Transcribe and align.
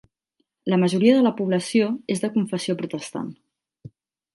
La 0.73 0.79
majoria 0.83 1.19
de 1.19 1.27
la 1.27 1.33
població 1.43 1.93
és 2.17 2.25
de 2.27 2.33
confessió 2.39 2.79
protestant. 2.85 3.33